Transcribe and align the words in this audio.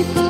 you 0.00 0.14
go? 0.14 0.29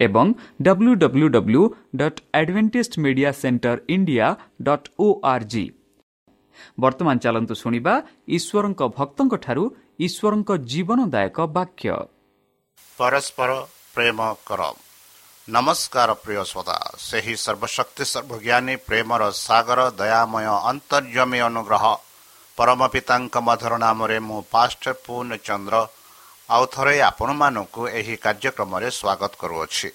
ଏବଂ 0.00 0.26
W 0.66 0.92
W 1.02 1.28
W 1.36 1.62
dot 2.00 2.20
Adventist 2.40 2.92
media 3.04 3.30
centre 3.42 3.76
India 3.94 4.26
dot 4.66 4.88
O 5.04 5.06
R 5.32 5.46
G 5.52 5.64
ବର୍ତ୍ତମାନ 6.82 7.16
ଚାଲନ୍ତୁ 7.24 7.54
ଶୁଣିବା 7.62 7.94
ଈଶ୍ୱରଙ୍କ 8.36 8.80
ଭକ୍ତଙ୍କଠାରୁ 8.98 9.64
ଈଶ୍ୱରଙ୍କ 10.06 10.50
ଜୀବନଦାୟକ 10.72 11.36
ବାକ୍ୟ 11.56 11.88
ପରସ୍ପର 12.98 13.50
ପ୍ରେମ 13.94 14.18
କର 14.48 14.62
ନମସ୍କାର 15.48 16.10
ପ୍ରିୟ 16.22 16.42
ଶ୍ରୋତା 16.50 16.76
ସେହି 17.00 17.34
ସର୍ବଶକ୍ତି 17.44 18.04
ସର୍ବଜ୍ଞାନୀ 18.12 18.74
ପ୍ରେମର 18.88 19.22
ସାଗର 19.46 19.80
ଦୟାମୟ 20.00 20.46
ଅନ୍ତର୍ଜମୀ 20.70 21.40
ଅନୁଗ୍ରହ। 21.48 21.84
ପରମ 22.58 22.80
ପିତାଙ୍କ 22.94 23.34
ମଧୁର 23.46 23.72
ନାମରେ 23.84 24.18
ମୁଁ 24.28 24.40
ପାଷ୍ଟ 24.54 24.84
ପୂର୍ଣ୍ଣ 25.04 25.32
ଚନ୍ଦ୍ର 25.46 25.74
ଆଉ 26.48 26.64
ଥରେ 26.74 26.94
ଆପଣମାନଙ୍କୁ 27.10 27.82
ଏହି 27.98 28.14
କାର୍ଯ୍ୟକ୍ରମରେ 28.24 28.88
ସ୍ୱାଗତ 28.98 29.32
କରୁଅଛି। 29.42 29.88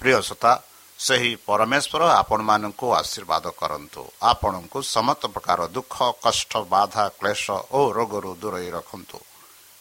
ପ୍ରିୟ 0.00 0.20
ଶ୍ରୋତା 0.26 0.52
ସେହି 0.98 1.32
ପରମେଶ୍ୱର 1.48 2.02
ଆପଣମାନଙ୍କୁ 2.22 2.86
ଆଶୀର୍ବାଦ 3.00 3.44
କରନ୍ତୁ। 3.60 4.02
ଆପଣଙ୍କୁ 4.32 4.78
ସମସ୍ତ 4.96 5.22
ପ୍ରକାର 5.34 5.58
ଦୁଃଖ 5.76 5.96
କଷ୍ଟ 6.24 6.52
ବାଧା 6.72 7.04
କ୍ଲେଶ 7.18 7.44
ଓ 7.76 7.80
ରୋଗରୁ 7.96 8.32
ଦୂରେଇ 8.42 8.70
ରଖନ୍ତୁ। 8.76 9.18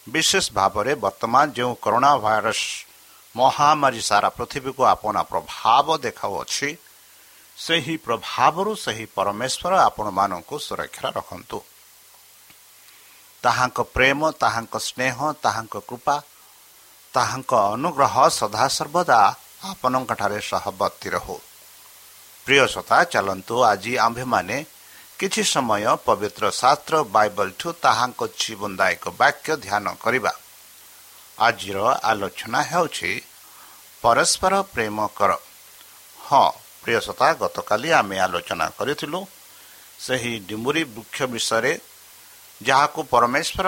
ବିଶେଷ 0.07 0.45
ଭାବରେ 0.59 0.91
ବର୍ତ୍ତମାନ 1.03 1.45
ଯେଉଁ 1.57 1.74
କରୋନା 1.83 2.12
ଭାଇରସ 2.25 2.62
ମହାମାରୀ 3.35 4.01
ସାରା 4.09 4.30
ପୃଥିବୀକୁ 4.38 4.83
ଆପଣା 4.95 5.21
ପ୍ରଭାବ 5.31 5.88
ଦେଖାଉଅଛି 6.06 6.69
ସେହି 7.57 7.95
ପ୍ରଭାବରୁ 8.06 8.71
ସେହି 8.85 9.06
ପରମେଶ୍ୱର 9.15 9.74
ଆପଣମାନଙ୍କୁ 9.88 10.56
ସୁରକ୍ଷା 10.68 11.07
ରଖନ୍ତୁ। 11.18 11.59
ତାହାଙ୍କ 13.44 13.80
ପ୍ରେମ 13.95 14.19
ତାହାଙ୍କ 14.41 14.75
ସ୍ନେହ 14.88 15.18
ତାହାଙ୍କ 15.44 15.75
କୃପା 15.89 16.15
ତାହାଙ୍କ 17.13 17.51
ଅନୁଗ୍ରହ 17.75 18.15
ସଦାସର୍ବଦା 18.39 19.19
ଆପଣଙ୍କଠାରେ 19.71 20.39
ସହବର୍ତ୍ତୀ 20.51 21.09
ରହୁ। 21.15 21.38
ପ୍ରିୟ 22.45 22.65
ସତା 22.75 22.97
ଚାଲନ୍ତୁ 23.13 23.56
ଆଜି 23.71 23.94
ଆମ୍ଭେମାନେ 24.06 24.57
କିଛି 25.19 25.44
ସମୟ 25.53 25.83
ପବିତ୍ର 26.07 26.44
ଶାସ୍ତ୍ର 26.62 26.95
ବାଇବଲଠୁ 27.15 27.68
ତାହାଙ୍କ 27.83 28.21
ଜୀବନଦାୟକ 28.42 29.04
ବାକ୍ୟ 29.21 29.52
ଧ୍ୟାନ 29.66 29.85
କରିବା। 30.04 30.33
ଆଜିର 31.37 31.80
ଆଲୋଚନା 32.11 32.61
ହେଉଛି 32.71 33.11
ପରସ୍ପର 34.04 34.54
ପ୍ରେମ 34.73 34.97
କର। 35.18 35.31
ହଁ 36.19 36.47
ପ୍ରିୟସତା 36.83 37.28
ଗତକାଲି 37.42 37.90
ଆମେ 37.99 38.18
ଆଲୋଚନା 38.25 38.66
କରିଥିଲୁ 38.78 39.19
ସେହି 40.06 40.33
ଡିମ୍ବୁରି 40.47 40.83
ବୃକ୍ଷ 40.95 41.18
ବିଷୟରେ 41.33 41.71
ଯାହାକୁ 42.61 42.99
ପରମେଶ୍ୱର 43.04 43.68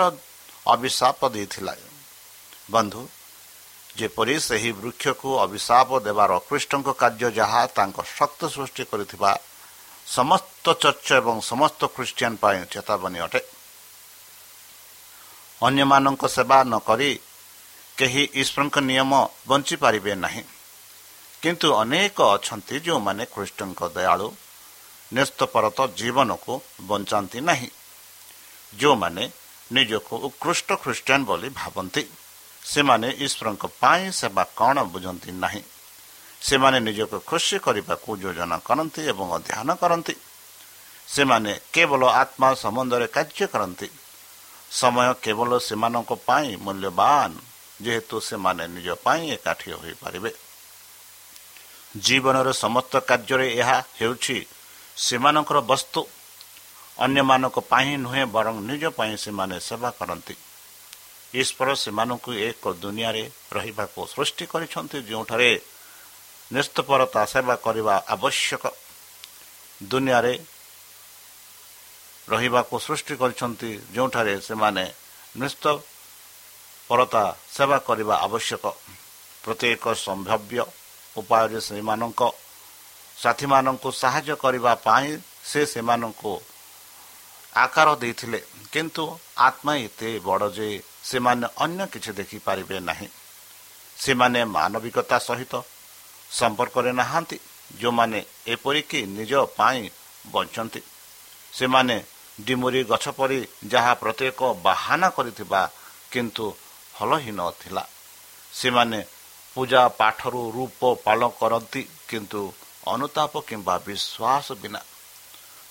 ଅଭିଶାପ 0.66 1.20
ଦେଇଥିଲା। 1.34 1.74
ବନ୍ଧୁ 2.70 3.02
ଯେପରି 3.96 4.34
ସେହି 4.40 4.70
ବୃକ୍ଷକୁ 4.72 5.28
ଅଭିଶାପ 5.44 5.88
ଦେବାର 6.06 6.30
ଅକୃଷ୍ଟଙ୍କ 6.40 6.88
କାର୍ଯ୍ୟ 7.00 7.28
ଯାହା 7.38 7.62
ତାଙ୍କ 7.76 7.98
ଶକ୍ତ 8.16 8.40
ସୃଷ୍ଟି 8.54 8.84
କରିଥିବା 8.90 9.30
ସମସ୍ତ 10.06 10.64
ଚର୍ଚ୍ଚ 10.82 11.08
ଏବଂ 11.20 11.36
ସମସ୍ତ 11.40 11.80
ଖ୍ରୀଷ୍ଟିଆନ 11.94 12.32
ପାଇଁ 12.42 12.58
ଚେତାବନୀ 12.72 13.18
ଅଟେ। 13.26 13.40
ଅନ୍ୟମାନଙ୍କ 15.62 16.22
ସେବା 16.28 16.58
ନ 16.64 16.74
କରି 16.88 17.10
କେହି 17.98 18.22
ଈଶ୍ୱରଙ୍କ 18.40 18.76
ନିୟମ 18.90 19.12
ବଞ୍ଚିପାରିବେ 19.48 20.12
ନାହିଁ। 20.24 20.42
କିନ୍ତୁ 21.42 21.68
ଅନେକ 21.82 22.18
ଅଛନ୍ତି 22.36 22.76
ଯେଉଁମାନେ 22.80 23.24
ଖ୍ରୀଷ୍ଟଙ୍କ 23.34 23.80
ଦୟାଳୁ 23.96 24.28
ନ୍ୟସ୍ତପରତ 25.12 25.78
ଜୀବନକୁ 25.98 26.52
ବଞ୍ଚାନ୍ତି 26.82 27.40
ନାହିଁ। 27.40 27.70
ଯେଉଁମାନେ 28.78 29.30
ନିଜକୁ 29.72 30.14
ଉତ୍କୃଷ୍ଟ 30.16 30.68
ଖ୍ରୀଷ୍ଟିଆନ 30.82 31.20
ବୋଲି 31.24 31.48
ଭାବନ୍ତି 31.48 32.02
ସେମାନେ 32.62 33.08
ଈଶ୍ୱରଙ୍କ 33.24 33.64
ପାଇଁ 33.80 34.04
ସେବା 34.12 34.44
କ'ଣ 34.56 34.76
ବୁଝନ୍ତି 34.84 35.30
ନାହିଁ। 35.32 35.62
ସେମାନେ 36.42 36.78
ନିଜକୁ 36.80 37.16
ଖୁସି 37.26 37.56
କରିବାକୁ 37.58 38.10
ଯୋଜନା 38.22 38.56
କରନ୍ତି 38.58 39.00
ଏବଂ 39.02 39.26
ଅଧ୍ୟୟନ 39.36 39.70
କରନ୍ତି। 39.74 40.14
ସେମାନେ 41.08 41.52
କେବଳ 41.72 42.02
ଆତ୍ମା 42.22 42.48
ସମ୍ବନ୍ଧରେ 42.54 43.06
କାର୍ଯ୍ୟ 43.06 43.46
କରନ୍ତି। 43.46 43.88
ସମୟ 44.70 45.08
କେବଳ 45.22 45.50
ସେମାନଙ୍କ 45.58 46.10
ପାଇଁ 46.26 46.50
ମୂଲ୍ୟବାନ 46.56 47.30
ଯେହେତୁ 47.82 48.16
ସେମାନେ 48.20 48.64
ନିଜ 48.68 48.88
ପାଇଁ 49.04 49.22
ଏକାଠି 49.36 49.68
ହୋଇପାରିବେ। 49.72 50.30
ଜୀବନର 51.96 52.48
ସମସ୍ତ 52.52 52.92
କାର୍ଯ୍ୟରେ 53.08 53.46
ଏହା 53.60 53.78
ହେଉଛି 54.00 54.38
ସେମାନଙ୍କର 54.96 55.58
ବସ୍ତୁ। 55.60 56.00
ଅନ୍ୟମାନଙ୍କ 57.04 57.56
ପାଇଁ 57.72 57.90
ନୁହେଁ 58.04 58.24
ବରଂ 58.36 58.54
ନିଜ 58.68 58.84
ପାଇଁ 58.98 59.14
ସେମାନେ 59.24 59.56
ସେବା 59.68 59.90
କରନ୍ତି। 59.98 60.34
ଈଶ୍ୱର 61.34 61.68
ସେମାନଙ୍କୁ 61.82 62.30
ଏକ 62.48 62.62
ଦୁନିଆରେ 62.82 63.24
ରହିବାକୁ 63.56 64.00
ସୃଷ୍ଟି 64.14 64.44
କରିଛନ୍ତି 64.52 64.98
ଯେଉଁଠାରେ 65.08 65.50
ନିସ୍ତପରତା 66.50 67.22
ସେବା 67.32 67.54
କରିବା 67.64 67.94
ଆବଶ୍ୟକ। 68.14 68.64
ଦୁନିଆରେ 69.90 70.34
ରହିବାକୁ 72.28 72.74
ସୃଷ୍ଟି 72.86 73.14
କରିଛନ୍ତି 73.20 73.70
ଯେଉଁଠାରେ 73.94 74.34
ସେମାନେ 74.48 74.84
ନିସ୍ତପରତା 75.40 77.24
ସେବା 77.56 77.78
କରିବା 77.88 78.14
ଆବଶ୍ୟକ। 78.26 78.64
ପ୍ରତ୍ୟେକ 79.42 79.84
ସମ୍ଭାବ୍ୟ 80.06 80.58
ଉପାୟରେ 81.16 81.58
ସେମାନଙ୍କ 81.68 82.20
ସାଥୀମାନଙ୍କୁ 83.22 83.88
ସାହାଯ୍ୟ 84.02 84.34
କରିବା 84.44 84.72
ପାଇଁ 84.86 85.08
ସେ 85.50 85.60
ସେମାନଙ୍କୁ 85.66 86.32
ଆକାର 87.54 87.88
ଦେଇଥିଲେ। 87.96 88.40
କିନ୍ତୁ 88.72 89.04
ଆତ୍ମା 89.38 89.72
ଏତେ 89.76 90.08
ବଡ଼ 90.18 90.46
ଯେ 90.56 90.68
ସେମାନେ 91.04 91.46
ଅନ୍ୟ 91.56 91.84
କିଛି 91.92 92.10
ଦେଖିପାରିବେ 92.12 92.76
ନାହିଁ। 92.80 93.08
ସେମାନେ 93.96 94.40
ମାନବିକତା 94.56 95.18
ସହିତ 95.18 95.54
ସମ୍ପର୍କରେ 96.30 96.90
ନାହାନ୍ତି 96.92 97.36
ଯେଉଁମାନେ 97.80 98.18
ଏପରିକି 98.46 99.00
ନିଜ 99.18 99.32
ପାଇଁ 99.58 99.82
ବଞ୍ଚନ୍ତି। 100.24 100.80
ସେମାନେ 101.52 101.96
ଡିମୁରି 102.38 102.80
ଗଛ 102.84 103.04
ପରି 103.18 103.38
ଯାହା 103.68 103.92
ପ୍ରତ୍ୟେକ 103.94 104.40
ବାହାନା 104.62 105.08
କରିଥିବା 105.16 105.62
କିନ୍ତୁ 106.10 106.46
ଭଲ 106.94 107.10
ହିଁ 107.18 107.32
ନଥିଲା 107.32 107.84
ସେମାନେ 108.52 108.98
ପୂଜା 109.56 109.82
ପାଠରୁ 110.00 110.42
ରୂପ 110.56 110.80
ପାଳନ 111.04 111.28
କରନ୍ତି 111.40 111.82
କିନ୍ତୁ 112.08 112.42
ଅନୁତାପ 112.86 113.32
କିମ୍ବା 113.48 113.74
ବିଶ୍ୱାସ 113.86 114.46
ବିନା 114.62 114.80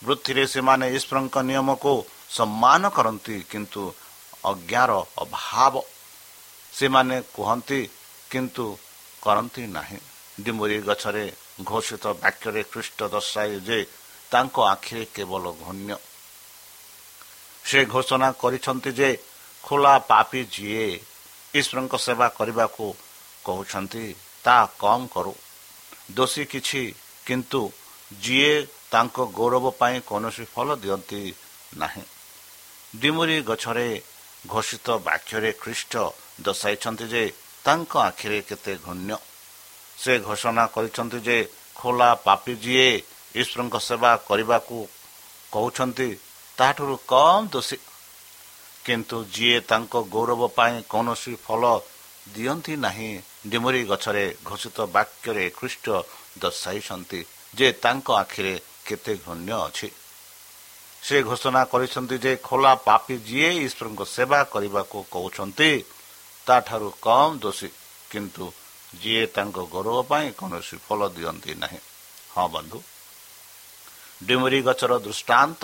ବୃତ୍ତିରେ 0.01 0.43
ସେମାନେ 0.53 0.86
ଈଶ୍ୱରଙ୍କ 0.98 1.36
ନିୟମକୁ 1.50 1.93
ସମ୍ମାନ 2.38 2.81
କରନ୍ତି 2.98 3.36
କିନ୍ତୁ 3.51 3.84
ଅଜ୍ଞାର 4.51 4.91
ଅଭାବ 5.24 5.74
ସେମାନେ 6.74 7.15
କୁହନ୍ତି 7.36 7.79
କିନ୍ତୁ 8.31 8.65
କରନ୍ତି 9.22 9.63
ନାହିଁ। 9.77 10.00
ଡିମୁରି 10.43 10.77
ଗଛରେ 10.88 11.25
ଘୋଷିତ 11.70 12.05
ବାକ୍ୟରେ 12.22 12.62
ଖ୍ରୀଷ୍ଟ 12.72 13.00
ଦର୍ଶାଏ 13.13 13.53
ଯେ 13.67 13.79
ତାଙ୍କ 14.31 14.55
ଆଖିରେ 14.74 15.03
କେବଳ 15.15 15.43
ଘନ୍ୟ 15.65 15.96
ସେ 17.63 17.79
ଘୋଷଣା 17.93 18.29
କରିଛନ୍ତି 18.41 18.91
ଯେ 19.00 19.10
ଖୋଲା 19.63 19.93
ପାପି 20.10 20.41
ଯିଏ 20.53 20.88
ଈଶ୍ୱରଙ୍କ 21.53 21.93
ସେବା 22.05 22.27
କରିବାକୁ 22.38 22.86
କହୁଛନ୍ତି 23.46 24.05
ତାହା 24.43 24.65
କମ୍ 24.81 25.05
କରୁ। 25.13 25.34
ଦୋଷୀ 26.15 26.43
କିଛି 26.53 26.81
କିନ୍ତୁ 27.25 27.62
ଯିଏ 28.12 28.53
ତାଙ୍କ 28.91 29.18
ଗୌରବ 29.38 29.65
ପାଇଁ 29.72 29.98
କୌଣସି 30.10 30.46
ଫଳ 30.53 30.68
ଦିଅନ୍ତି 30.75 31.22
ନାହିଁ। 31.77 32.06
ଡିମୁରି 32.94 33.38
ଗଛରେ 33.41 33.89
ଘୋଷିତ 34.48 34.88
ବାକ୍ୟରେ 35.08 35.51
ଖ୍ରୀଷ୍ଟ 35.62 35.94
ଦର୍ଶାଇଛନ୍ତି 36.41 37.06
ଯେ 37.13 37.24
ତାଙ୍କ 37.65 37.91
ଆଖିରେ 38.10 38.39
କେତେ 38.41 38.74
ଘନ୍ୟ 38.86 39.15
ସେ 39.98 40.13
ଘୋଷଣା 40.20 40.63
କରିଛନ୍ତି 40.75 41.20
ଯେ 41.27 41.38
ଖୋଲା 41.75 42.10
ପାପି 42.25 42.53
ଯିଏ 42.63 42.89
ଈଶ୍ୱରଙ୍କ 43.36 43.75
ସେବା 43.80 44.12
କରିବାକୁ 44.27 44.77
କହୁଛନ୍ତି 45.51 46.10
ତାହାଠାରୁ 46.58 46.96
କମ୍ 47.08 47.50
ଦୋଷୀ। 47.53 47.77
କିନ୍ତୁ 48.86 49.18
ଯିଏ 49.34 49.58
ତାଙ୍କ 49.62 49.94
ଗୌରବ 50.10 50.41
ପାଇଁ 50.58 50.75
କୌଣସି 50.89 51.34
ଫଳ 51.46 51.63
ଦିଅନ୍ତି 52.34 52.74
ନାହିଁ 52.75 53.12
ଡିମୁରି 53.50 53.82
ଗଛରେ 53.86 54.25
ଘୋଷିତ 54.46 54.77
ବାକ୍ୟରେ 54.96 55.46
ଖ୍ରୀଷ୍ଟ 55.58 55.86
ଦର୍ଶାଇଛନ୍ତି। 56.39 57.22
ଯେ 57.53 57.67
ତାଙ୍କ 57.72 58.08
ଆଖିରେ 58.12 58.53
କେତେ 58.86 59.13
ଘନ୍ୟ 59.25 59.53
ଅଛି। 59.67 59.89
ସେ 61.03 61.24
ଘୋଷଣା 61.24 61.62
କରିଛନ୍ତି 61.65 62.17
ଯେ 62.17 62.31
ଖୋଲା 62.38 62.74
ପାପି 62.75 63.15
ଯିଏ 63.17 63.50
ଈଶ୍ୱରଙ୍କ 63.65 64.01
ସେବା 64.05 64.39
କରିବାକୁ 64.43 64.98
କହୁଛନ୍ତି 65.12 65.72
ତାଠାରୁ 66.48 66.89
କମ୍ 67.01 67.39
ଦୋଷୀ। 67.39 67.70
କିନ୍ତୁ 68.12 68.46
ଯିଏ 69.01 69.24
ତାଙ୍କ 69.27 69.58
ଗୌରବ 69.74 69.98
ପାଇଁ 70.01 70.27
କୌଣସି 70.31 70.75
ଫଳ 70.86 71.00
ଦିଅନ୍ତି 71.10 71.51
ନାହିଁ। 71.55 71.79
ହଁ 72.36 72.48
ବନ୍ଧୁ। 72.48 72.79
ଡିମୁରି 74.24 74.60
ଗଛର 74.62 74.91
ଦୃଷ୍ଟାନ୍ତ 75.00 75.63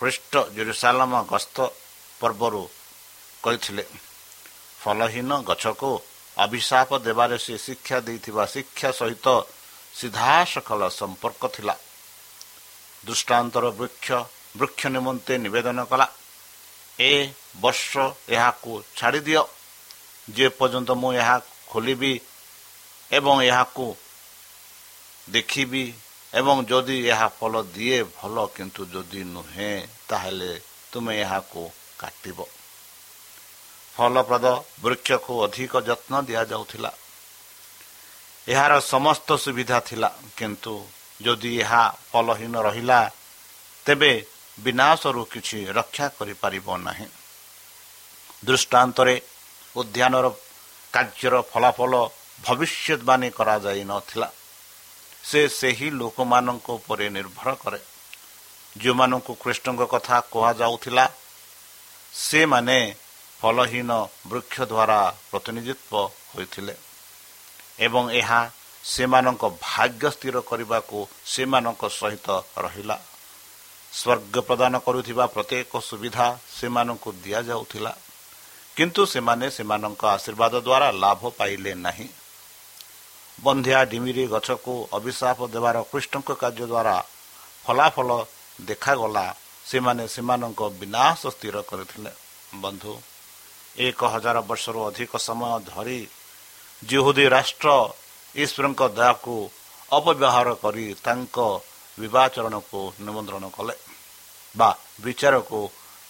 ପୃଷ୍ଠ 0.00 0.32
ଜେରୁସାଲାମ 0.54 1.12
ଗସ୍ତ 1.32 1.56
ପର୍ବରୁ 2.20 2.62
କହିଥିଲେ 3.42 3.84
ଫଲହୀନ 4.80 5.30
ଗଛକୁ 5.42 5.90
ଅଭିଶାପ 6.36 6.90
ଦେବାରେ 6.98 7.36
ସେ 7.38 7.54
ଶିକ୍ଷା 7.58 7.98
ଦେଇଥିବା 8.00 8.44
ଶିକ୍ଷା 8.46 8.90
ସହିତ 8.92 9.26
ସିଧାସଖଳ 9.94 10.80
ସମ୍ପର୍କ 10.90 11.42
ଥିଲା। 11.54 11.74
ଦୃଷ୍ଟାନ୍ତର 13.06 13.64
ବୃକ୍ଷ 13.78 14.08
ବୃକ୍ଷ 14.58 14.82
ନିମନ୍ତେ 14.86 15.34
ନିବେଦନ 15.44 15.78
କଲା 15.90 16.06
ଏ 16.98 17.12
ବର୍ଷ 17.60 17.92
ଏହାକୁ 18.28 18.72
ଛାଡ଼ିଦିଅ। 18.96 19.42
ଯେ 20.28 20.46
ପର୍ଯ୍ୟନ୍ତ 20.58 20.90
ମୁଁ 20.92 21.10
ଏହା 21.12 21.36
ଖୋଲିବି 21.70 22.12
ଏବଂ 23.10 23.36
ଏହାକୁ 23.42 23.86
ଦେଖିବି 25.28 25.84
ଏବଂ 26.32 26.56
ଯଦି 26.64 26.96
ଏହା 27.12 27.28
ଫଳ 27.38 27.54
ଦିଏ 27.74 27.98
ଭଲ 28.16 28.36
କିନ୍ତୁ 28.56 28.82
ଯଦି 28.92 29.20
ନୁହେଁ 29.34 29.72
ତାହେଲେ 30.08 30.50
ତୁମେ 30.92 31.12
ଏହାକୁ 31.20 31.62
କାଟିବ। 31.98 32.38
ଫଳପ୍ରଦ 33.94 34.46
ବୃକ୍ଷକୁ 34.82 35.32
ଅଧିକ 35.44 35.72
ଯତ୍ନ 35.88 36.12
ଦିଆଯାଉଥିଲା। 36.28 36.90
ଏହାର 38.48 38.80
ସମସ୍ତ 38.80 39.28
ସୁବିଧା 39.44 39.78
ଥିଲା 39.80 40.10
କିନ୍ତୁ 40.36 40.74
ଯଦି 41.22 41.52
ଏହା 41.60 41.82
ଫଲହୀନ 42.12 42.54
ରହିଲା 42.62 43.00
ତେବେ 43.86 44.12
ବିନାଶରୁ 44.58 45.22
କିଛି 45.24 45.58
ରକ୍ଷା 45.78 46.06
କରିପାରିବ 46.18 46.66
ନାହିଁ। 46.78 47.06
ଦୃଷ୍ଟାନ୍ତରେ 48.44 49.14
ଉଦ୍ୟାନର 49.76 50.26
କାର୍ଯ୍ୟର 50.92 51.34
ଫଳାଫଳ 51.52 51.92
ଭବିଷ୍ୟତବାଣୀ 52.42 53.28
କରାଯାଇନଥିଲା 53.30 54.28
ସେ 55.24 55.40
ସେହି 55.48 55.88
ଲୋକମାନଙ୍କ 56.00 56.66
ଉପରେ 56.70 57.06
ନିର୍ଭର 57.10 57.48
କରେ। 57.54 57.80
ଯେଉଁମାନଙ୍କୁ 58.78 59.32
କୃଷ୍ଣଙ୍କ 59.42 59.82
କଥା 59.94 60.16
କୁହାଯାଉଥିଲା 60.32 61.04
ସେମାନେ 62.12 62.78
ଫଲହୀନ 63.40 63.90
ବୃକ୍ଷ 64.26 64.56
ଦ୍ୱାରା 64.62 65.00
ପ୍ରତିନିଧିତ୍ୱ 65.30 66.10
ହୋଇଥିଲେ। 66.32 66.74
ଏବଂ 67.82 68.04
ଏହା 68.20 68.40
ସେମାନଙ୍କ 68.84 69.44
ଭାଗ୍ୟ 69.62 70.10
ସ୍ଥିର 70.10 70.36
କରିବାକୁ 70.50 70.98
ସେମାନଙ୍କ 71.26 71.82
ସହିତ 71.98 72.28
ରହିଲା। 72.64 72.96
ସ୍ୱର୍ଗ 73.92 74.34
ପ୍ରଦାନ 74.48 74.74
କରୁଥିବା 74.78 75.24
ପ୍ରତ୍ୟେକ 75.26 75.72
ସୁବିଧା 75.80 76.26
ସେମାନଙ୍କୁ 76.60 77.08
ଦିଆଯାଉଥିଲା। 77.24 77.92
କିନ୍ତୁ 78.76 79.02
ସେମାନେ 79.06 79.46
ସେମାନଙ୍କ 79.50 80.02
ଆଶୀର୍ବାଦ 80.16 80.54
ଦ୍ୱାରା 80.66 80.88
ଲାଭ 81.02 81.22
ପାଇଲେ 81.38 81.72
ନାହିଁ। 81.86 82.08
ବନ୍ଧିଆ 83.40 83.80
ଡିମିରି 83.84 84.24
ଗଛକୁ 84.26 84.74
ଅଭିଶାପ 84.92 85.38
ଦେବାର 85.54 85.76
କୃଷ୍ଣଙ୍କ 85.92 86.30
କାର୍ଯ୍ୟ 86.32 86.66
ଦ୍ୱାରା 86.66 86.96
ଫଳାଫଳ 87.64 88.10
ଦେଖାଗଲା। 88.60 89.26
ସେମାନେ 89.66 90.04
ସେମାନଙ୍କ 90.08 90.60
ବିନାଶ 90.80 91.20
ସ୍ଥିର 91.26 91.56
କରିଥିଲେ। 91.62 92.10
ବନ୍ଧୁ 92.54 92.92
ଏକ 93.78 94.00
ହଜାର 94.04 94.36
ବର୍ଷରୁ 94.40 94.80
ଅଧିକ 94.88 95.12
ସମୟ 95.16 95.52
ଧରି 95.70 95.98
ଜିହୁଦୀ 96.88 97.26
ରାଷ୍ଟ୍ର 97.28 97.68
ଈଶ୍ୱରଙ୍କ 98.34 98.82
ଦୟାକୁ 98.98 99.36
ଅପବ୍ୟବହାର 99.92 100.48
କରି 100.62 100.86
ତାଙ୍କ 101.04 101.36
ବିବାଚରଣକୁ 101.98 102.80
ନିମନ୍ତ୍ରଣ 103.00 103.44
କଲେ 103.56 103.74
ବା 104.54 104.70
ବିଚାରକୁ 105.04 105.60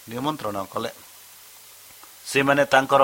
ନିମନ୍ତ୍ରଣ 0.09 0.57
କଲେ। 0.73 0.91
ସେମାନେ 2.25 2.63
ତାଙ୍କର 2.65 3.03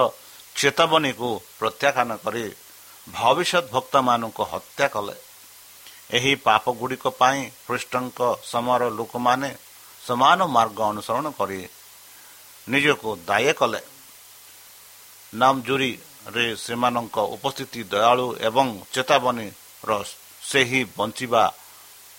ଚେତାବନୀକୁ 0.55 1.29
ପ୍ରତ୍ୟାଖ୍ୟାନ 1.59 2.09
କରି 2.23 2.43
ଭବିଷ୍ୟତ 3.07 3.65
ଭକ୍ତମାନଙ୍କୁ 3.73 4.43
ହତ୍ୟା 4.51 4.87
କଲେ। 4.95 5.15
ଏହି 6.17 6.33
ପାପ 6.47 6.63
ଗୁଡ଼ିକ 6.79 7.05
ପାଇଁ 7.21 7.39
ଖ୍ରୀଷ୍ଟଙ୍କ 7.65 8.19
ସମୟର 8.51 8.83
ଲୋକମାନେ 8.89 9.49
ସମାନ 10.01 10.39
ମାର୍ଗ 10.55 10.79
ଅନୁସରଣ 10.91 11.25
କରି 11.39 11.59
ନିଜକୁ 12.67 13.09
ଦାୟ 13.29 13.53
କଲେ। 13.59 13.81
ନାମଜୁରୀରେ 16.19 16.55
ସେମାନଙ୍କ 16.55 17.17
ଉପସ୍ଥିତି 17.35 17.81
ଦୟାଳୁ 17.91 18.27
ଏବଂ 18.47 18.67
ଚେତାବନୀର 18.93 19.91
ସେହି 20.49 20.81
ବଞ୍ଚିବା 20.97 21.43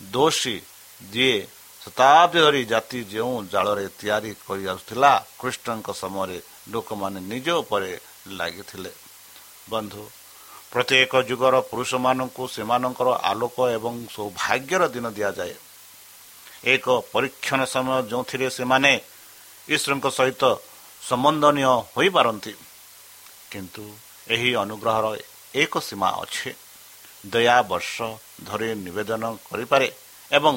ଦୋଷୀ 0.01 0.57
ଯିଏ 1.13 1.37
ଶତାବ୍ଦୀ 1.83 2.39
ଧରି 2.45 2.63
ଜାତି 2.73 2.99
ଯେଉଁ 3.13 3.35
ଜାଳରେ 3.53 3.87
ତିଆରି 3.99 4.33
କରିଆସୁଥିଲା 4.47 5.13
କୃଷ୍ଣଙ୍କ 5.41 5.89
ସମୟରେ 6.03 6.39
ଲୋକମାନେ 6.73 7.19
ନିଜ 7.31 7.49
ଉପରେ 7.63 7.91
ଲାଗିଥିଲେ। 8.39 8.93
ବନ୍ଧୁ 9.71 10.03
ପ୍ରତ୍ୟେକ 10.73 11.13
ଯୁଗର 11.31 11.55
ପୁରୁଷମାନଙ୍କୁ 11.71 12.43
ସେମାନଙ୍କର 12.55 13.09
ଆଲୋକ 13.31 13.57
ଏବଂ 13.77 13.95
ସୌଭାଗ୍ୟର 14.17 14.83
ଦିନ 14.95 15.07
ଦିଆଯାଏ। 15.17 15.55
ଏକ 16.75 16.87
ପରୀକ୍ଷଣ 17.13 17.61
ସମୟ 17.75 17.97
ଯେଉଁଥିରେ 18.11 18.49
ସେମାନେ 18.59 18.93
ଈଶ୍ୱରଙ୍କ 19.69 20.07
ସହିତ 20.19 20.43
ସମ୍ବନ୍ଧନୀୟ 21.09 21.65
ହୋଇପାରନ୍ତି। 21.95 22.53
କିନ୍ତୁ 23.51 23.85
ଏହି 24.29 24.51
ଅନୁଗ୍ରହର 24.55 25.07
ଏକ 25.55 25.73
ସୀମା 25.79 26.09
ଅଛି। 26.23 26.51
ଦୟା 27.27 27.57
ବର୍ଷ 27.71 27.95
ଧରି 28.45 28.69
ନିବେଦନ 28.85 29.23
କରିପାରେ 29.49 29.89
ଏବଂ 30.31 30.55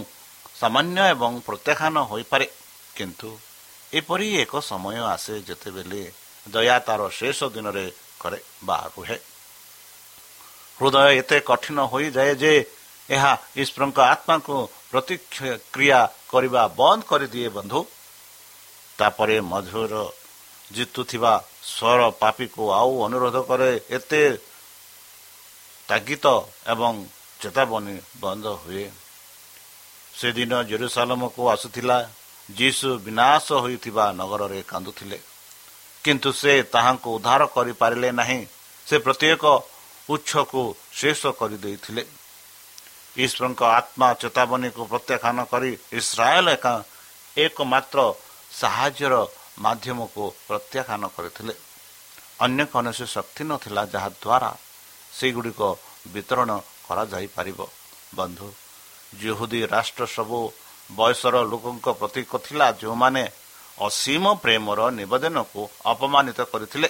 ସାମାନ୍ୟ 0.62 1.00
ଏବଂ 1.14 1.32
ପ୍ରତ୍ୟାଖ୍ୟାନ 1.48 1.96
ହୋଇପାରେ। 2.12 2.48
କିନ୍ତୁ 2.96 3.30
ଏପରି 3.94 4.28
ଏକ 4.44 4.54
ସମୟ 4.62 4.98
ଆସେ 5.14 5.34
ଯେତେବେଳେ 5.48 6.04
ଦୟା 6.46 6.78
ତାର 6.88 7.02
ଶେଷ 7.10 7.40
ଦିନରେ 7.56 7.86
କରେ 8.22 8.40
ବା 8.64 8.78
ରୁହେ। 8.94 9.18
ହୃଦୟ 10.78 11.10
ଏତେ 11.22 11.38
କଠିନ 11.50 11.78
ହୋଇଯାଏ 11.92 12.34
ଯେ 12.36 12.54
ଏହା 13.10 13.32
ଈଶ୍ୱରଙ୍କ 13.62 14.00
ଆତ୍ମାକୁ 14.14 14.56
ପ୍ରତିକ୍ରିୟା 14.92 16.00
କରିବା 16.32 16.64
ବନ୍ଦ 16.80 17.02
କରିଦିଏ 17.10 17.50
ବନ୍ଧୁ। 17.58 17.80
ତାପରେ 19.00 19.38
ମଧୁର 19.52 19.94
ଜିତୁଥିବା 20.72 21.34
ସ୍ୱର 21.64 22.02
ପାପିକୁ 22.22 22.64
ଆଉ 22.80 22.92
ଅନୁରୋଧ 23.06 23.38
କରେ 23.50 23.72
ଏତେ 23.98 24.24
ତାଗିତ 25.90 26.26
ଏବଂ 26.74 26.94
ଚେତାବନୀ 27.42 27.96
ବନ୍ଦ 28.22 28.46
ହୁଏ। 28.62 28.86
ସେଦିନ 30.20 30.54
ଜେରୁସାଲମକୁ 30.70 31.42
ଆସୁଥିଲା 31.54 31.98
ଯୀଶୁ 32.50 32.90
ବିନାଶ 33.06 33.46
ହୋଇଥିବା 33.64 34.06
ନଗରରେ 34.20 34.60
କାନ୍ଦୁଥିଲେ। 34.72 35.18
କିନ୍ତୁ 36.04 36.30
ସେ 36.42 36.54
ତାହାଙ୍କୁ 36.74 37.10
ଉଦ୍ଧାର 37.18 37.42
କରିପାରିଲେ 37.56 38.10
ନାହିଁ 38.20 38.42
ସେ 38.88 38.96
ପ୍ରତ୍ୟେକ 39.06 39.44
ଉତ୍ସକୁ 40.10 40.62
ଶେଷ 41.00 41.22
କରିଦେଇଥିଲେ। 41.40 42.04
ଈଶ୍ୱରଙ୍କ 43.16 43.62
ଆତ୍ମା 43.80 44.10
ଚେତାବନୀକୁ 44.22 44.82
ପ୍ରତ୍ୟାଖ୍ୟାନ 44.92 45.38
କରି 45.52 45.72
ଇସ୍ରାଏଲ 46.00 46.46
ଏକା 46.58 46.74
ଏକମାତ୍ର 47.38 48.00
ସାହାଯ୍ୟର 48.60 49.14
ମାଧ୍ୟମକୁ 49.58 50.24
ପ୍ରତ୍ୟାଖ୍ୟାନ 50.48 51.04
କରିଥିଲେ। 51.16 51.54
ଅନ୍ୟ 52.40 52.64
କୌଣସି 52.74 53.06
ଶକ୍ତି 53.06 53.44
ନଥିଲା 53.44 53.82
ଯାହାଦ୍ୱାରା 53.94 54.52
ସେଗୁଡ଼ିକ 55.14 55.62
ବିତରଣ 56.14 56.50
କରାଯାଇପାରିବ। 56.88 57.60
ବନ୍ଧୁ 58.16 58.48
ଜୁହୁଦୀ 59.22 59.62
ରାଷ୍ଟ୍ର 59.66 60.04
ସବୁ 60.06 60.40
ବୟସର 60.92 61.36
ଲୋକଙ୍କ 61.52 61.88
ପ୍ରତୀକ 62.00 62.32
ଥିଲା 62.46 62.68
ଯେଉଁମାନେ 62.82 63.24
ଅସୀମ 63.82 64.24
ପ୍ରେମର 64.44 64.80
ନିବେଦନକୁ 65.00 65.62
ଅପମାନିତ 65.86 66.40
କରିଥିଲେ। 66.52 66.90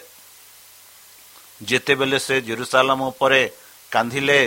ଯେତେବେଳେ 1.64 2.20
ସେ 2.20 2.36
ଜେରୁସାଲାମ 2.42 3.00
ଉପରେ 3.12 3.42
କାନ୍ଦିଲେ 3.92 4.40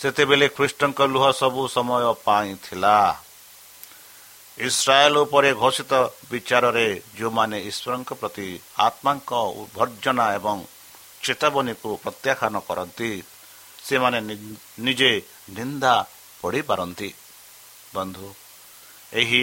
ସେତେବେଳେ 0.00 0.46
ଖ୍ରୀଷ୍ଟଙ୍କ 0.48 1.00
ଲୁହ 1.12 1.24
ସବୁ 1.32 1.62
ସମୟ 1.68 2.04
ପାଇଁ 2.24 2.54
ଥିଲା। 2.62 2.96
ଇସ୍ରାଏଲ 4.58 5.16
ଉପରେ 5.24 5.50
ଘୋଷିତ 5.54 5.92
ବିଚାରରେ 6.30 6.86
ଯେଉଁମାନେ 7.16 7.58
ଈଶ୍ୱରଙ୍କ 7.70 8.10
ପ୍ରତି 8.20 8.48
ଆତ୍ମାଙ୍କ 8.86 9.30
ଭର୍ଜନା 9.74 10.26
ଏବଂ 10.38 10.56
ଚେତାବନୀକୁ 11.22 11.90
ପ୍ରତ୍ୟାଖ୍ୟାନ 12.04 12.54
କରନ୍ତି 12.68 13.10
ସେମାନେ 13.84 14.18
ନିଜେ 14.86 15.12
ନିନ୍ଦା 15.56 15.94
ପଡ଼ିପାରନ୍ତି। 16.42 17.10
ବନ୍ଧୁ 17.94 18.28
ଏହି 19.12 19.42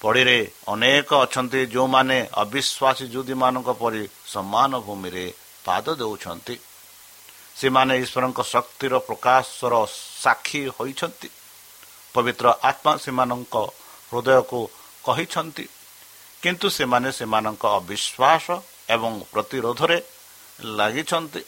ପଡ଼ିରେ 0.00 0.38
ଅନେକ 0.68 1.10
ଅଛନ୍ତି 1.24 1.60
ଯେଉଁମାନେ 1.74 2.18
ଅବିଶ୍ୱାସୀ 2.42 3.04
ଯୁଦୀମାନଙ୍କ 3.14 3.68
ପରି 3.82 4.02
ସମାନ 4.32 4.70
ଭୂମିରେ 4.86 5.26
ପାଦ 5.66 5.86
ଦେଉଛନ୍ତି। 6.00 6.56
ସେମାନେ 7.58 7.94
ଈଶ୍ୱରଙ୍କ 8.04 8.40
ଶକ୍ତିର 8.54 8.94
ପ୍ରକାଶର 9.08 9.74
ସାକ୍ଷୀ 10.22 10.62
ହୋଇଛନ୍ତି। 10.76 11.28
ପବିତ୍ର 12.18 12.46
ଆତ୍ମା 12.70 12.92
ସେମାନଙ୍କ 13.04 13.54
ହୃଦୟକୁ 14.10 14.60
କହିଛନ୍ତି। 15.06 15.64
କିନ୍ତୁ 16.42 16.66
ସେମାନେ 16.78 17.08
ସେମାନଙ୍କ 17.18 17.64
ଅବିଶ୍ୱାସ 17.78 18.46
ଏବଂ 18.94 19.12
ପ୍ରତିରୋଧରେ 19.32 19.98
ଲାଗିଛନ୍ତି। 20.78 21.42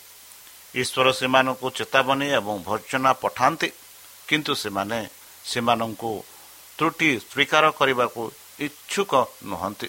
ଈଶ୍ୱର 0.82 1.08
ସେମାନଙ୍କୁ 1.20 1.66
ଚେତାବନୀ 1.78 2.26
ଏବଂ 2.38 2.54
ଭର୍ଜନା 2.68 3.12
ପଠାନ୍ତି। 3.22 3.68
କିନ୍ତୁ 4.28 4.52
ସେମାନେ 4.62 4.98
ସେମାନଙ୍କୁ 5.44 6.12
ତ୍ରୁଟି 6.78 7.10
ସ୍ୱୀକାର 7.20 7.64
କରିବାକୁ 7.78 8.22
ଇଚ୍ଛୁକ 8.66 9.12
ନୁହନ୍ତି 9.50 9.88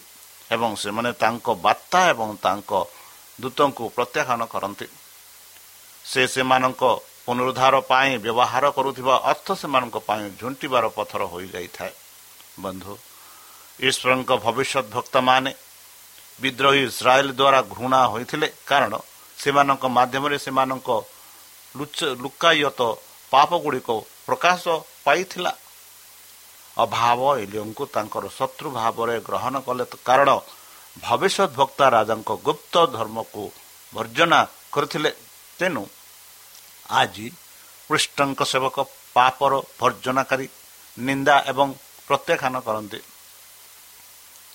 ଏବଂ 0.51 0.71
ସେମାନେ 0.83 1.11
ତାଙ୍କ 1.23 1.47
ବାର୍ତ୍ତା 1.65 1.99
ଏବଂ 2.13 2.29
ତାଙ୍କ 2.45 2.71
ଦୂତଙ୍କୁ 3.41 3.83
ପ୍ରତ୍ୟାଖ୍ୟାନ 3.95 4.41
କରନ୍ତି। 4.53 4.87
ସେ 6.05 6.21
ସେମାନଙ୍କ 6.27 6.83
ପୁନରୁଦ୍ଧାର 7.25 7.75
ପାଇଁ 7.91 8.11
ବ୍ୟବହାର 8.25 8.65
କରୁଥିବା 8.77 9.15
ଅର୍ଥ 9.31 9.47
ସେମାନଙ୍କ 9.61 9.97
ପାଇଁ 10.07 10.23
ଝୁଣ୍ଟିବାର 10.39 10.85
ପଥର 10.97 11.21
ହୋଇଯାଇଥାଏ। 11.33 11.93
ବନ୍ଧୁ 12.63 12.93
ଈଶ୍ୱରଙ୍କ 13.87 14.31
ଭବିଷ୍ୟତ 14.45 14.85
ଭକ୍ତମାନେ 14.95 15.51
ବିଦ୍ରୋହୀ 16.43 16.81
ଇସ୍ରାଏଲ 16.89 17.27
ଦ୍ୱାରା 17.39 17.59
ଘୃଣା 17.75 17.99
ହୋଇଥିଲେ 18.13 18.47
କାରଣ 18.69 18.93
ସେମାନଙ୍କ 19.37 19.83
ମାଧ୍ୟମରେ 19.97 20.37
ସେମାନଙ୍କ 20.45 20.89
ଲୁକାୟତ 22.23 22.79
ପାପ 23.31 23.49
ଗୁଡ଼ିକ 23.63 23.89
ପ୍ରକାଶ 24.27 24.63
ପାଇଥିଲା। 25.05 25.51
ଅଭାବ 26.77 27.19
ଏଲିଓଙ୍କୁ 27.43 27.83
ତାଙ୍କର 27.95 28.25
ଶତ୍ରୁ 28.37 28.67
ଭାବରେ 28.79 29.15
ଗ୍ରହଣ 29.27 29.55
କଲେ 29.67 29.85
କାରଣ 30.07 30.29
ଭବିଷ୍ୟତ 30.97 31.49
ଭକ୍ତା 31.59 31.85
ରାଜାଙ୍କ 31.95 32.29
ଗୁପ୍ତ 32.47 32.73
ଧର୍ମକୁ 32.95 33.43
ବର୍ଜନା 33.93 34.39
କରିଥିଲେ। 34.73 35.11
ତେଣୁ 35.59 35.83
ଆଜି 36.99 37.27
କୃଷ୍ଣଙ୍କ 37.89 38.41
ସେବକ 38.51 38.77
ପାପର 39.15 39.53
ଭର୍ଜନାକାରୀ 39.79 40.47
ନିନ୍ଦା 40.97 41.35
ଏବଂ 41.51 41.67
ପ୍ରତ୍ୟାଖ୍ୟାନ 42.07 42.55
କରନ୍ତି। 42.67 42.99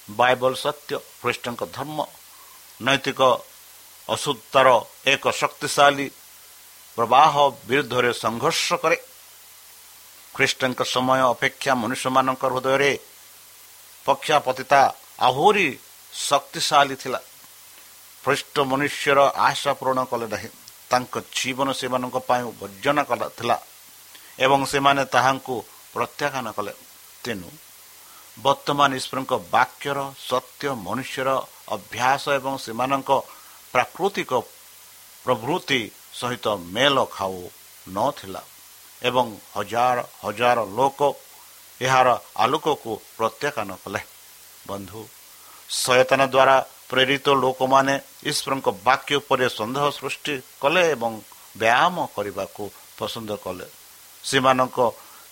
ବାଇବଲ 0.09 0.53
ସତ୍ୟ 0.65 0.93
ଖ୍ରୀଷ୍ଟଙ୍କ 1.21 1.61
ଧର୍ମ 1.77 1.99
ନୈତିକ 2.81 3.21
ଅଶୁଦ୍ଧତାର 4.09 4.69
ଏକ 5.13 5.25
ଶକ୍ତିଶାଳୀ 5.41 6.07
ପ୍ରବାହ 6.97 7.33
ବିରୁଦ୍ଧରେ 7.69 8.11
ସଂଘର୍ଷ 8.25 8.69
କରେ। 8.83 8.97
ଖ୍ରୀଷ୍ଟଙ୍କ 10.35 10.81
ସମୟ 10.95 11.21
ଅପେକ୍ଷା 11.35 11.73
ମନୁଷ୍ୟମାନଙ୍କ 11.83 12.43
ହୃଦୟରେ 12.53 12.93
ପକ୍ଷାପତିତା 14.07 14.81
ଆହୁରି 15.29 15.69
ଶକ୍ତିଶାଳୀ 16.13 16.95
ଥିଲା। 17.03 17.21
ଖ୍ରୀଷ୍ଟ 18.25 18.55
ମନୁଷ୍ୟର 18.71 19.19
ଆଶା 19.49 19.73
ପୂରଣ 19.79 19.99
କଲେ 20.11 20.27
ନାହିଁ। 20.33 20.51
ତାଙ୍କ 20.91 21.15
ଜୀବନ 21.37 21.69
ସେମାନଙ୍କ 21.81 22.17
ପାଇଁ 22.29 22.45
ବର୍ଜନା 22.61 23.03
ଥିଲା 23.39 23.57
ଏବଂ 24.45 24.61
ସେମାନେ 24.73 25.03
ତାହାଙ୍କୁ 25.15 25.55
ପ୍ରତ୍ୟାଖ୍ୟାନ 25.95 26.47
କଲେ। 26.57 26.73
ତେଣୁ 27.25 27.51
ବର୍ତ୍ତମାନ 28.45 28.91
ଈଶ୍ୱରଙ୍କ 29.01 29.33
ବାକ୍ୟର 29.55 29.99
ସତ୍ୟ 30.31 30.65
ମନୁଷ୍ୟର 30.87 31.29
ଅଭ୍ୟାସ 31.77 32.23
ଏବଂ 32.39 32.55
ସେମାନଙ୍କ 32.65 33.11
ପ୍ରାକୃତିକ 33.73 34.31
ପ୍ରଭୃତି 35.25 35.81
ସହିତ 36.21 36.47
ମେଲ 36.75 36.97
ଖାଉ 37.17 37.39
ନଥିଲା 37.97 38.43
ଏବଂ 39.03 39.27
ହଜାର 39.57 39.99
ହଜାର 40.25 40.59
ଲୋକ 40.79 41.01
ଏହାର 41.81 42.09
ଆଲୋକକୁ 42.45 42.93
ପ୍ରତ୍ୟାଖ୍ୟାନ 43.19 43.71
କଲେ। 43.83 44.01
ବନ୍ଧୁ 44.69 45.01
ସଚେତନ 45.83 46.21
ଦ୍ୱାରା 46.35 46.57
ପ୍ରେରିତ 46.91 47.27
ଲୋକମାନେ 47.43 47.95
ଈଶ୍ୱରଙ୍କ 48.31 48.69
ବାକ୍ୟ 48.89 49.13
ଉପରେ 49.21 49.47
ସନ୍ଦେହ 49.59 49.85
ସୃଷ୍ଟି 49.99 50.35
କଲେ 50.63 50.83
ଏବଂ 50.95 51.13
ବ୍ୟାୟାମ 51.63 51.97
କରିବାକୁ 52.17 52.65
ପସନ୍ଦ 52.99 53.31
କଲେ। 53.45 53.67
ସେମାନଙ୍କ 54.25 54.79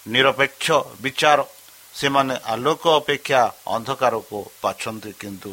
ନିରପେକ୍ଷ 0.07 0.67
ବିଚାର 1.03 1.39
ସେମାନେ 1.95 2.35
ଆଲୋକ 2.53 2.83
ଅପେକ୍ଷା 3.01 3.41
ଅନ୍ଧକାରକୁ 3.75 4.39
ବାଛନ୍ତି 4.63 5.13
କିନ୍ତୁ 5.21 5.53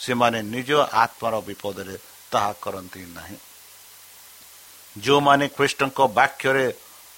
ସେମାନେ 0.00 0.38
ନିଜ 0.54 0.70
ଆତ୍ମାର 1.04 1.34
ବିପଦରେ 1.48 1.96
ତାହା 2.32 2.52
କରନ୍ତି 2.62 3.02
ନାହିଁ। 3.16 3.36
ଯେଉଁମାନେ 4.96 5.44
ଖ୍ରୀଷ୍ଟଙ୍କ 5.56 5.98
ବାକ୍ୟରେ 6.18 6.66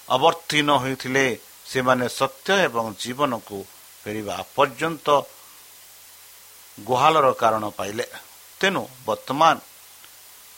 ଅବତୀର୍ଣ୍ଣ 0.09 0.71
ହୋଇଥିଲେ 0.83 1.25
ସେମାନେ 1.71 2.07
ସତ୍ୟ 2.19 2.49
ଏବଂ 2.67 2.85
ଜୀବନକୁ 3.03 3.59
ଫେରିବା 4.03 4.37
ପର୍ଯ୍ୟନ୍ତ 4.57 5.07
ଗୁହାଲର 6.89 7.27
କାରଣ 7.43 7.65
ପାଇଲେ। 7.79 8.07
ତେଣୁ 8.61 8.83
ବର୍ତ୍ତମାନ 9.07 9.55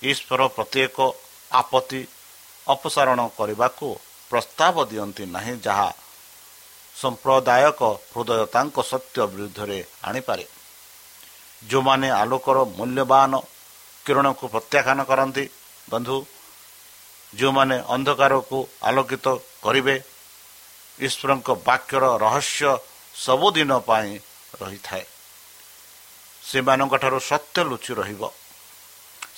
ଈଶ୍ୱର 0.02 0.40
ପ୍ରତ୍ୟେକ 0.56 0.96
ଆପତ୍ତି 1.52 2.00
ଅପସାରଣ 2.66 3.20
କରିବାକୁ 3.38 3.86
ପ୍ରସ୍ତାବ 4.30 4.74
ଦିଅନ୍ତି 4.90 5.24
ନାହିଁ 5.36 5.54
ଯାହା 5.66 5.88
ସମ୍ପ୍ରଦାୟକ 6.94 7.80
ହୃଦୟ 8.12 8.44
ତାଙ୍କ 8.54 8.76
ସତ୍ୟ 8.90 9.16
ବିରୁଦ୍ଧରେ 9.32 9.78
ଆଣିପାରେ। 10.08 10.44
ଯେଉଁମାନେ 11.70 12.08
ଆଲୋକର 12.22 12.58
ମୂଲ୍ୟବାନ 12.78 13.32
କିରଣକୁ 14.06 14.44
ପ୍ରତ୍ୟାଖ୍ୟାନ 14.54 14.98
କରନ୍ତି 15.10 15.44
ବନ୍ଧୁ 15.90 16.16
ଯେଉଁମାନେ 17.32 17.76
ଅନ୍ଧକାରକୁ 17.94 18.58
ଆଲୋକିତ 18.88 19.26
କରିବେ 19.64 19.96
ଈଶ୍ୱରଙ୍କ 20.98 21.48
ବାକ୍ୟର 21.68 22.04
ରହସ୍ୟ 22.24 22.70
ସବୁଦିନ 23.14 23.70
ପାଇଁ 23.88 24.10
ରହିଥାଏ। 24.60 25.04
ସେମାନଙ୍କଠାରୁ 26.50 27.18
ସତ୍ୟ 27.30 27.58
ଲୁଚି 27.70 27.92
ରହିବ। 28.00 28.22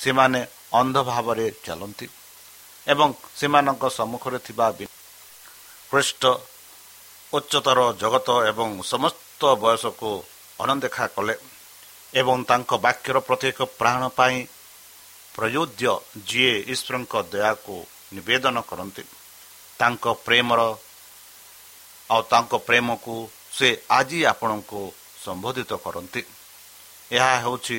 ସେମାନେ 0.02 0.40
ଅନ୍ଧ 0.80 0.96
ଭାବରେ 1.10 1.46
ଚାଲନ୍ତି 1.64 2.06
ଏବଂ 2.86 3.08
ସେମାନଙ୍କ 3.38 3.84
ସମ୍ମୁଖରେ 3.98 4.38
ଥିବା 4.46 4.66
ପୃଷ୍ଠ 5.90 6.22
ଉଚ୍ଚତର 7.32 7.80
ଜଗତ 8.02 8.28
ଏବଂ 8.50 8.68
ସମସ୍ତ 8.92 9.40
ବୟସକୁ 9.62 10.10
ଅଣଦେଖା 10.62 11.06
କଲେ 11.16 11.34
ଏବଂ 12.20 12.36
ତାଙ୍କ 12.50 12.70
ବାକ୍ୟର 12.84 13.16
ପ୍ରତ୍ୟେକ 13.28 13.58
ପ୍ରାଣ 13.80 14.02
ପାଇଁ 14.18 14.36
ପ୍ରଯୋଜ୍ୟ 15.34 15.92
ଯିଏ 16.28 16.54
ଈଶ୍ୱରଙ୍କ 16.72 17.14
ଦୟାକୁ 17.32 17.76
ନିବେଦନ 18.14 18.56
କରନ୍ତି। 18.70 19.02
ତାଙ୍କ 19.80 20.04
ପ୍ରେମର 20.26 20.60
ଆଉ 22.10 22.22
ତାଙ୍କ 22.32 22.52
ପ୍ରେମକୁ 22.68 23.14
ସେ 23.56 23.68
ଆଜି 23.98 24.18
ଆପଣଙ୍କୁ 24.32 24.80
ସମ୍ବୋଧିତ 25.24 25.72
କରନ୍ତି। 25.84 26.22
ଏହା 27.10 27.34
ହେଉଛି 27.42 27.78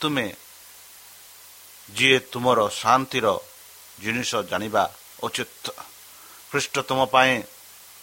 ତୁମେ 0.00 0.26
ଯିଏ 1.88 2.18
ତୁମର 2.32 2.58
ଶାନ୍ତିର 2.82 3.26
ଜିନିଷ 3.98 4.30
ଜାଣିବା 4.50 4.84
ଉଚିତ। 5.22 5.66
ଖ୍ରୀଷ୍ଟ 6.50 6.76
ତୁମ 6.88 7.00
ପାଇଁ 7.14 7.34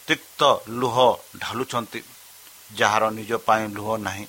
ତିକ୍ତ 0.07 0.41
ଲୁହ 0.81 0.95
ଢାଲୁଛନ୍ତି 1.37 2.01
ଯାହାର 2.75 3.03
ନିଜ 3.11 3.31
ପାଇଁ 3.47 3.63
ଲୁହ 3.77 3.89
ନାହିଁ। 3.97 4.25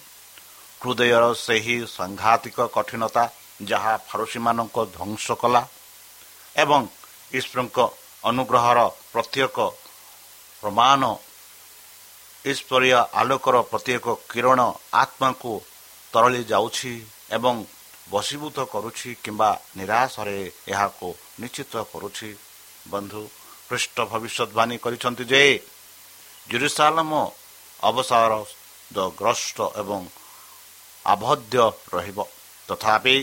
ହୃଦୟର 0.80 1.24
ସେହି 1.36 1.76
ସାଂଘାତିକ 1.96 2.58
କଠିନତା 2.74 3.24
ଯାହା 3.70 3.94
ଫାରୁସୀମାନଙ୍କ 4.08 4.76
ଧ୍ୱଂସ 4.94 5.26
କଲା 5.42 5.62
ଏବଂ 6.56 6.80
ଈଶ୍ୱରଙ୍କ 7.32 7.78
ଅନୁଗ୍ରହର 8.24 8.78
ପ୍ରତ୍ୟେକ 9.12 9.56
ପ୍ରମାଣ 10.62 11.02
ଈଶ୍ୱରୀୟ 12.44 12.92
ଆଲୋକର 13.20 13.56
ପ୍ରତ୍ୟେକ 13.70 14.06
କିରଣ 14.30 14.60
ଆତ୍ମାକୁ 14.94 15.52
ତରଳି 16.12 16.40
ଯାଉଛି 16.52 16.92
ଏବଂ 17.36 17.54
ବଶୀଭୂତ 18.12 18.58
କରୁଛି 18.74 19.10
କିମ୍ବା 19.24 19.50
ନିରାଶରେ 19.78 20.38
ଏହାକୁ 20.72 21.08
ନିଶ୍ଚିତ 21.40 21.74
କରୁଛି। 21.92 22.30
ବନ୍ଧୁ 22.92 23.22
ପୃଷ୍ଠ 23.68 23.96
ଭବିଷ୍ୟତବାଣୀ 24.12 24.76
କରିଛନ୍ତି 24.84 25.24
ଯେ 25.32 25.42
ଜୁରୁସାଲମ 26.50 27.12
ଅବସର 27.88 28.32
ଗ୍ରସ୍ତ 29.18 29.58
ଏବଂ 29.82 30.00
ଆବଦ୍ଧ 31.04 31.54
ରହିବ। 31.94 32.18
ତଥାପି 32.68 33.16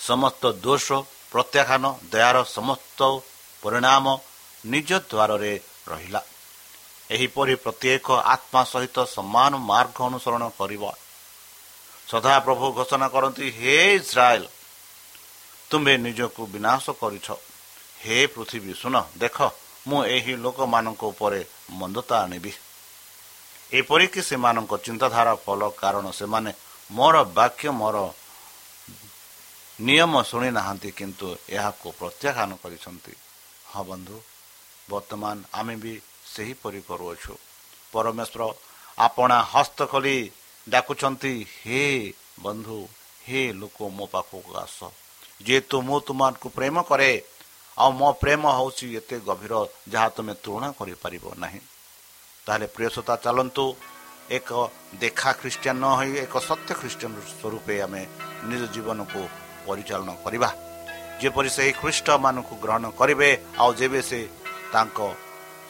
ସମସ୍ତ 0.00 0.42
ଦୋଷ 0.64 0.86
ପ୍ରତ୍ୟାଖ୍ୟାନ 1.32 1.84
ଦୟାର 2.12 2.36
ସମସ୍ତ 2.56 3.00
ପରିଣାମ 3.62 4.04
ନିଜ 4.64 4.90
ଦ୍ୱାରରେ 5.10 5.52
ରହିଲା। 5.88 6.20
ଏହିପରି 7.10 7.54
ପ୍ରତ୍ୟେକ 7.64 8.06
ଆତ୍ମା 8.34 8.62
ସହିତ 8.72 8.96
ସମାନ 9.14 9.52
ମାର୍ଗ 9.70 9.96
ଅନୁସରଣ 10.08 10.44
କରିବ। 10.60 10.84
ସଦାପ୍ରଭୁ 12.10 12.66
ଘୋଷଣା 12.78 13.06
କରନ୍ତି 13.14 13.46
ହେ 13.58 13.76
ଇସ୍ରାଏଲ 13.98 14.44
ତୁମ୍ଭେ 15.70 15.94
ନିଜକୁ 16.06 16.42
ବିନାଶ 16.54 16.84
କରିଛ। 17.00 17.28
ହେ 18.02 18.16
ପୃଥିବୀ 18.34 18.72
ଶୁଣ 18.82 18.94
ଦେଖ 19.22 19.36
ମୁଁ 19.88 20.00
ଏହି 20.16 20.32
ଲୋକମାନଙ୍କ 20.44 21.02
ଉପରେ 21.12 21.40
ମନ୍ଦତା 21.80 22.14
ଆଣିବି। 22.24 22.52
ଏପରିକି 23.78 24.20
ସେମାନଙ୍କ 24.28 24.72
ଚିନ୍ତାଧାରା 24.86 25.34
ଫଲ 25.44 25.62
କାରଣ 25.82 26.06
ସେମାନେ 26.20 26.50
ମୋର 26.90 27.16
ବାକ୍ୟ 27.38 27.68
ମୋର 27.80 27.96
ନିୟମ 29.78 30.12
ଶୁଣି 30.30 30.50
ନାହାନ୍ତି 30.58 30.90
କିନ୍ତୁ 30.98 31.28
ଏହାକୁ 31.56 31.86
ପ୍ରତ୍ୟାଖ୍ୟାନ 31.98 32.50
କରିଛନ୍ତି। 32.62 33.12
ହଁ 33.72 33.82
ବନ୍ଧୁ 33.90 34.16
ବର୍ତ୍ତମାନ 34.88 35.36
ଆମେ 35.58 35.74
ବି 35.82 35.92
ସେହିପରି 36.34 36.80
କରୁଅଛୁ। 36.88 37.34
ପରମେଶ୍ୱର 37.92 38.42
ଆପଣା 39.06 39.38
ହସ୍ତ 39.52 39.78
ଖୋଲି 39.92 40.16
ଡାକୁଛନ୍ତି 40.66 41.34
ହେ 41.56 41.82
ବନ୍ଧୁ 42.44 42.78
ହେ 43.26 43.40
ଲୋକ 43.60 43.78
ମୋ 43.96 44.04
ପାଖକୁ 44.14 44.50
ଆସ। 44.64 44.78
ଯେହେତୁ 45.46 45.76
ମୁଁ 45.86 45.98
ତୁମକୁ 46.06 46.46
ପ୍ରେମ 46.56 46.76
କରେ 46.90 47.10
ଆଉ 47.76 47.90
ମୋ 48.00 48.08
ପ୍ରେମ 48.22 48.42
ହେଉଛି 48.58 48.86
ଏତେ 48.98 49.16
ଗଭୀର 49.28 49.54
ଯାହା 49.92 50.08
ତୁମେ 50.16 50.34
ତୁଳନା 50.44 50.68
କରିପାରିବ 50.78 51.24
ନାହିଁ। 51.42 51.60
ତାହେଲେ 52.46 52.66
ପ୍ରିୟସତା 52.74 53.14
ଚାଲନ୍ତୁ 53.24 53.64
ଏକ 54.36 54.48
ଦେଖା 55.02 55.30
ଖ୍ରୀଷ୍ଟିଆନ 55.40 55.76
ନ 55.82 55.84
ହୋଇ 55.98 56.12
ଏକ 56.24 56.34
ସତ୍ୟ 56.48 56.70
ଖ୍ରୀଷ୍ଟିଆନ 56.80 57.14
ସ୍ୱରୂପେ 57.30 57.74
ଆମେ 57.86 58.02
ନିଜ 58.48 58.62
ଜୀବନକୁ 58.74 59.20
ପରିଚାଳନା 59.66 60.14
କରିବା। 60.24 60.50
ଯେପରି 61.20 61.50
ସେହି 61.56 61.72
ଖ୍ରୀଷ୍ଟମାନଙ୍କୁ 61.80 62.54
ଗ୍ରହଣ 62.64 62.84
କରିବେ 62.98 63.30
ଆଉ 63.62 63.70
ଯେବେ 63.80 64.00
ସେ 64.08 64.20
ତାଙ୍କ 64.72 64.98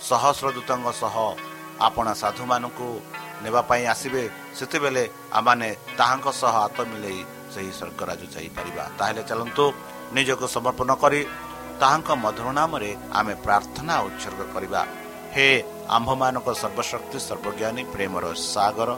ସହସ୍ରଦୂତଙ୍କ 0.09 0.87
ସହ 1.03 1.15
ଆପଣା 1.87 2.13
ସାଧୁମାନଙ୍କୁ 2.23 2.89
ନେବା 3.45 3.61
ପାଇଁ 3.71 3.85
ଆସିବେ 3.93 4.23
ସେତେବେଳେ 4.57 5.05
ଆମମାନେ 5.39 5.69
ତାହାଙ୍କ 5.99 6.27
ସହ 6.41 6.55
ହାତ 6.59 6.79
ମିଳେଇ 6.91 7.21
ସେହି 7.53 7.73
ସ୍ୱର୍ଗରାଜ 7.79 8.23
ଯାଇପାରିବା। 8.35 8.85
ତାହେଲେ 8.99 9.23
ଚାଲନ୍ତୁ 9.31 9.65
ନିଜକୁ 10.17 10.47
ସମର୍ପଣ 10.57 10.91
କରି 11.03 11.21
ତାହାଙ୍କ 11.81 12.09
ମଧୁର 12.25 12.49
ନାମରେ 12.59 12.91
ଆମେ 13.19 13.35
ପ୍ରାର୍ଥନା 13.47 13.95
ଉତ୍ସର୍ଗ 14.09 14.41
କରିବା। 14.55 14.81
ହେ 15.35 15.49
ଆମ୍ଭମାନଙ୍କ 15.97 16.49
ସର୍ବଶକ୍ତି 16.63 17.19
ସର୍ବଜ୍ଞାନୀ 17.29 17.83
ପ୍ରେମର 17.95 18.25
ସାଗର 18.53 18.91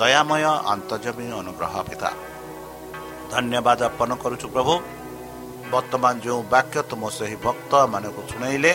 ଦୟାମୟ 0.00 0.44
ଅନ୍ତର୍ଜମୀ 0.74 1.26
ଅନୁଗ୍ରହ 1.40 1.74
ପିତା 1.88 2.10
ଧନ୍ୟବାଦ 3.32 3.80
ଅର୍ପଣ 3.88 4.10
କରୁଛୁ 4.22 4.46
ପ୍ରଭୁ। 4.54 4.74
ବର୍ତ୍ତମାନ 5.72 6.14
ଯେଉଁ 6.24 6.40
ବାକ୍ୟ 6.54 6.76
ତୁମ 6.90 7.02
ସେହି 7.18 7.36
ଭକ୍ତମାନଙ୍କୁ 7.44 8.22
ଶୁଣାଇଲେ 8.30 8.72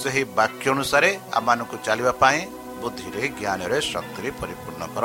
ସେହି 0.00 0.22
ବାକ୍ୟ 0.38 0.64
ଅନୁସାରେ 0.74 1.10
ଆମମାନଙ୍କୁ 1.38 1.76
ଚାଲିବା 1.86 2.12
ପାଇଁ 2.22 2.38
ବୁଦ୍ଧିରେ 2.82 3.22
ଜ୍ଞାନରେ 3.38 3.78
ଶକ୍ତିରେ 3.92 4.30
ପରିପୂର୍ଣ୍ଣ 4.40 4.84
କର। 4.94 5.04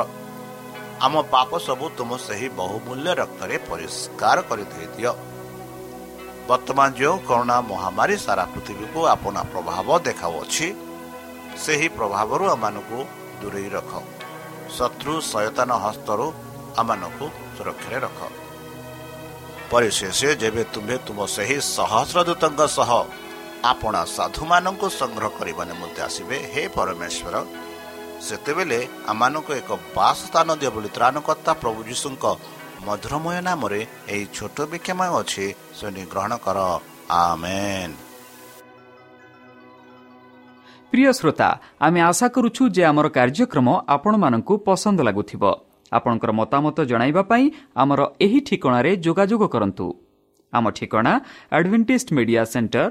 ଆମ 1.06 1.14
ପାପ 1.32 1.50
ସବୁ 1.66 1.86
ତୁମ 1.98 2.10
ସେହି 2.26 2.48
ବହୁମୂଲ୍ୟ 2.60 3.10
ରକ୍ତରେ 3.20 3.56
ପରିଷ୍କାର 3.70 4.36
କରିଦେଇଦିଅ 4.48 5.12
ବର୍ତ୍ତମାନ 6.48 6.88
ଯେଉଁ 6.98 7.16
କରୋନା 7.28 7.56
ମହାମାରୀ 7.70 8.16
ସାରା 8.24 8.44
ପୃଥିବୀକୁ 8.52 9.00
ଆପଣ 9.14 9.36
ପ୍ରଭାବ 9.52 9.88
ଦେଖାଉଅଛି 10.06 10.66
ସେହି 11.64 11.88
ପ୍ରଭାବରୁ 11.98 12.44
ଆମମାନଙ୍କୁ 12.54 12.98
ଦୂରେଇ 13.40 13.68
ରଖ। 13.76 13.92
ଶତ୍ରୁ 14.76 15.12
ସୟତାନ 15.32 15.70
ହସ୍ତରୁ 15.84 16.26
ଆମମାନଙ୍କୁ 16.80 17.26
ସୁରକ୍ଷାରେ 17.56 17.98
ରଖ। 18.06 18.18
ପରିଶେଷ 19.70 20.20
ଯେବେ 20.42 20.62
ତୁମେ 20.74 20.96
ତୁମ 21.06 21.18
ସେହି 21.36 21.56
ସହସ୍ର 21.76 22.18
ଦୂତଙ୍କ 22.28 22.60
ସହ 22.78 22.90
ଆପଣା 23.72 24.02
ସାଧୁମାନଙ୍କୁ 24.16 24.86
ସଂଗ୍ରହ 25.00 25.30
କରିବା 25.38 25.62
ନିମନ୍ତେ 25.70 26.00
ଆସିବେ 26.08 26.36
ହେ 26.52 26.62
ପରମେଶ୍ୱର 26.76 27.34
ସେତେବେଳେ 28.26 28.78
ଆମମାନଙ୍କୁ 29.06 29.52
ଏକ 29.60 29.70
ବାସ 29.96 30.18
ସ୍ଥାନ 30.26 30.48
ଦିଅ 30.60 30.70
ବୋଲି 30.74 30.90
ତ୍ରାଣକର୍ତ୍ତା 30.96 31.52
ପ୍ରଭୁ 31.62 31.80
ଯୀଶୁଙ୍କ 31.88 32.24
ମଧୁରମୟ 32.86 33.36
ନାମରେ 33.48 33.80
ଏହି 34.08 34.24
ଛୋଟ 34.36 34.56
ବିକ୍ଷମୟ 34.72 35.10
ଅଛି 35.20 35.46
ଶୁଣି 35.78 36.02
ଗ୍ରହଣ 36.12 36.32
କର। 36.44 36.58
ଆମେନ୍। 37.22 37.94
ପ୍ରିୟ 40.92 41.10
ଶ୍ରୋତା 41.12 41.48
ଆମେ 41.80 42.00
ଆଶା 42.00 42.26
କରୁଛୁ 42.34 42.62
ଯେ 42.76 42.82
ଆମର 42.90 43.06
କାର୍ଯ୍ୟକ୍ରମ 43.08 43.68
ଆପଣମାନଙ୍କୁ 43.94 44.54
ପସନ୍ଦ 44.66 44.98
ଲାଗୁଥିବ। 45.08 45.42
ଆପଣଙ୍କର 45.92 46.30
ମତାମତ 46.40 46.76
ଜଣାଇବା 46.90 47.22
ପାଇଁ 47.30 47.44
ଆମର 47.76 48.00
ଏହି 48.24 48.40
ଠିକଣାରେ 48.48 48.90
ଯୋଗାଯୋଗ 49.04 49.42
କରନ୍ତୁ। 49.54 49.86
ଆମ 50.52 50.64
ଠିକଣା 50.70 51.12
Adventist 51.52 52.08
media 52.16 52.42
centre 52.52 52.90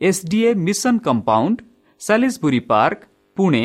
SDA 0.00 0.50
mission 0.66 0.94
compound 1.06 1.56
Salisbury 2.00 2.60
park 2.70 3.00
Pune 3.36 3.64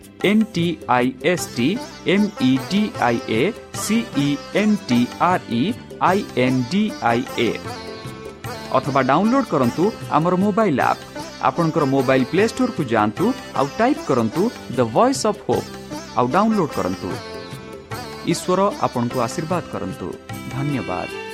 V E 0.23 0.29
N 0.29 0.43
T 0.53 0.77
I 0.87 1.13
S 1.23 1.47
T 1.55 1.77
M 2.05 2.27
E 2.41 2.57
D 2.71 2.81
I 3.01 3.19
A 3.29 3.51
C E 3.77 4.37
N 4.55 4.75
T 4.87 5.07
R 5.19 5.41
E 5.51 5.73
I 6.01 6.25
N 6.37 6.63
D 6.71 6.91
I 7.01 7.23
A 7.37 7.49
ଅଥବା 8.73 9.01
download 9.01 9.45
କରନ୍ତୁ 9.45 9.91
ଆମର 10.11 10.35
mobile 10.35 10.79
app 10.81 11.01
ଆପଣଙ୍କର 11.43 11.85
mobile 11.85 12.25
play 12.25 12.47
ଷ୍ଟୋରକୁ 12.47 12.83
ଯାଆନ୍ତୁ 12.83 13.25
ଆଉ 13.55 13.67
type 13.77 14.05
କରନ୍ତୁ 14.07 14.41
the 14.77 14.79
voice 14.93 15.25
of 15.25 15.41
hope 15.47 15.69
ଆଉ 16.17 16.25
download 16.27 16.73
କରନ୍ତୁ 16.77 17.09
ଈଶ୍ୱର 18.27 18.59
ଆପଣଙ୍କୁ 18.81 19.17
ଆଶୀର୍ବାଦ 19.27 19.63
କରନ୍ତୁ 19.73 20.07
ଧନ୍ୟବାଦ 20.53 21.30